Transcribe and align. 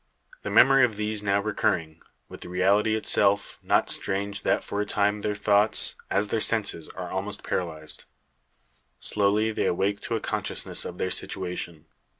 The 0.41 0.49
memory 0.49 0.83
of 0.83 0.95
these 0.95 1.21
now 1.21 1.41
recurring, 1.41 2.01
with 2.27 2.41
the 2.41 2.49
reality 2.49 2.95
itself, 2.95 3.59
not 3.61 3.91
strange 3.91 4.41
that 4.41 4.63
for 4.63 4.81
a 4.81 4.85
time 4.87 5.21
their 5.21 5.35
thoughts, 5.35 5.93
as 6.09 6.29
their 6.29 6.41
senses, 6.41 6.89
are 6.95 7.11
almost 7.11 7.43
paralysed. 7.43 8.05
Slowly 8.99 9.51
they 9.51 9.67
awake 9.67 9.99
to 9.99 10.15
a 10.15 10.19
consciousness 10.19 10.85
of 10.85 10.97
their 10.97 11.11
situation. 11.11 11.85